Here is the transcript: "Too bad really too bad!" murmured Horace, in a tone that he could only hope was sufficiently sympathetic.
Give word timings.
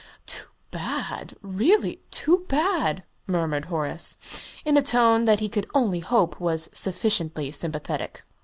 "Too 0.25 0.47
bad 0.71 1.35
really 1.43 2.01
too 2.09 2.45
bad!" 2.49 3.03
murmured 3.27 3.65
Horace, 3.65 4.17
in 4.65 4.75
a 4.75 4.81
tone 4.81 5.25
that 5.25 5.41
he 5.41 5.47
could 5.47 5.69
only 5.75 5.99
hope 5.99 6.39
was 6.41 6.71
sufficiently 6.73 7.51
sympathetic. 7.51 8.23